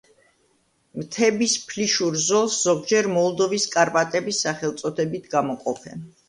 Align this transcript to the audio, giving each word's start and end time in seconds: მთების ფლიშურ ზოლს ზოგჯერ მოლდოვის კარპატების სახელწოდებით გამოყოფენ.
მთების 1.01 1.53
ფლიშურ 1.71 2.17
ზოლს 2.29 2.55
ზოგჯერ 2.69 3.11
მოლდოვის 3.19 3.69
კარპატების 3.77 4.41
სახელწოდებით 4.47 5.31
გამოყოფენ. 5.37 6.05